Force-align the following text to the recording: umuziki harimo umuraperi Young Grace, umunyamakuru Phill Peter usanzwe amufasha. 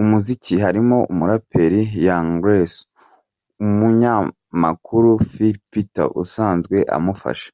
umuziki 0.00 0.54
harimo 0.64 0.96
umuraperi 1.12 1.80
Young 2.04 2.30
Grace, 2.42 2.78
umunyamakuru 3.64 5.10
Phill 5.30 5.56
Peter 5.70 6.06
usanzwe 6.22 6.76
amufasha. 6.96 7.50